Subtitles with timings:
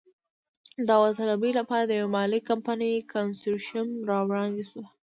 [0.77, 4.81] د داوطلبۍ لپاره د یوې مالي کمپنۍ کنسرشیوم را وړاندې شو.